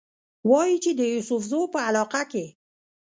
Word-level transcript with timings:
وايي 0.49 0.75
چې 0.83 0.91
د 0.99 1.01
يوسفزو 1.13 1.61
پۀ 1.71 1.79
علاقه 1.87 2.21
کښې 2.31 2.45